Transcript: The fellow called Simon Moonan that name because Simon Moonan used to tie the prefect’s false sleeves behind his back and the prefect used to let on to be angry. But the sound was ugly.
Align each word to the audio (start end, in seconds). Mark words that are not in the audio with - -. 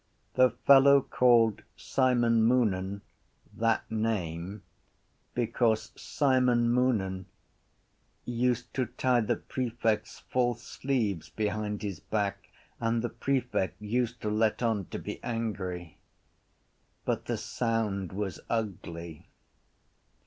The 0.33 0.49
fellow 0.65 1.01
called 1.03 1.61
Simon 1.77 2.41
Moonan 2.43 3.01
that 3.55 3.83
name 3.91 4.63
because 5.35 5.91
Simon 5.95 6.73
Moonan 6.73 7.25
used 8.25 8.73
to 8.73 8.87
tie 8.87 9.21
the 9.21 9.35
prefect’s 9.35 10.21
false 10.21 10.63
sleeves 10.63 11.29
behind 11.29 11.83
his 11.83 11.99
back 11.99 12.49
and 12.79 13.03
the 13.03 13.09
prefect 13.09 13.79
used 13.79 14.19
to 14.21 14.31
let 14.31 14.63
on 14.63 14.85
to 14.85 14.97
be 14.97 15.21
angry. 15.23 15.99
But 17.05 17.25
the 17.25 17.37
sound 17.37 18.11
was 18.11 18.39
ugly. 18.49 19.27